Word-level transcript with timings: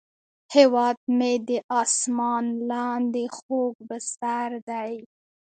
هیواد 0.55 0.97
مې 1.17 1.33
د 1.47 1.49
اسمان 1.81 2.45
لاندې 2.69 3.23
خوږ 3.37 3.73
بستر 3.89 4.49
دی 4.69 4.93